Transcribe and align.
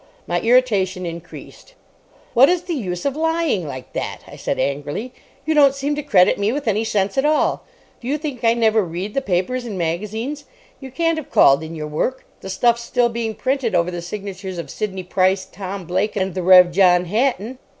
My 0.25 0.41
irritation 0.41 1.05
increased. 1.05 1.75
"What 2.33 2.49
is 2.49 2.63
the 2.63 2.73
use 2.73 3.05
of 3.05 3.15
lying 3.15 3.67
like 3.67 3.93
that?" 3.93 4.21
I 4.25 4.35
said 4.35 4.57
angrily. 4.57 5.13
"You 5.45 5.53
don't 5.53 5.75
seem 5.75 5.93
to 5.93 6.01
credit 6.01 6.39
me 6.39 6.51
with 6.51 6.67
any 6.67 6.83
sense 6.83 7.19
at 7.19 7.23
all. 7.23 7.63
Do 7.99 8.07
you 8.07 8.17
think 8.17 8.43
I 8.43 8.55
never 8.55 8.83
read 8.83 9.13
the 9.13 9.21
papers 9.21 9.63
and 9.63 9.77
magazines? 9.77 10.45
You 10.79 10.89
can't 10.89 11.19
have 11.19 11.29
called 11.29 11.61
in 11.61 11.75
your 11.75 11.85
work. 11.85 12.25
The 12.39 12.49
stuff's 12.49 12.81
still 12.81 13.09
being 13.09 13.35
printed 13.35 13.75
over 13.75 13.91
the 13.91 14.01
signatures 14.01 14.57
of 14.57 14.71
Sidney 14.71 15.03
Price, 15.03 15.45
Tom 15.45 15.85
Blake, 15.85 16.15
and 16.15 16.33
the 16.33 16.41
Rev. 16.41 16.71
John 16.71 17.05
Hatton." 17.05 17.59